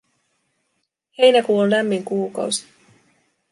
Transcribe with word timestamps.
Heinäkuu 1.17 1.59
on 1.59 1.69
lämmin 1.69 2.03
kuukausi. 2.05 2.65